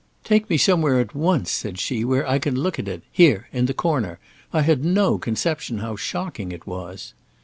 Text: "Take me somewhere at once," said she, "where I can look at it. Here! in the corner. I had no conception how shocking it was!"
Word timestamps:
"Take 0.23 0.49
me 0.49 0.57
somewhere 0.57 0.99
at 0.99 1.13
once," 1.13 1.51
said 1.51 1.77
she, 1.77 2.03
"where 2.03 2.27
I 2.27 2.39
can 2.39 2.55
look 2.55 2.79
at 2.79 2.87
it. 2.87 3.03
Here! 3.11 3.47
in 3.53 3.67
the 3.67 3.73
corner. 3.75 4.17
I 4.51 4.63
had 4.63 4.83
no 4.83 5.19
conception 5.19 5.77
how 5.77 5.95
shocking 5.95 6.51
it 6.51 6.65
was!" 6.65 7.13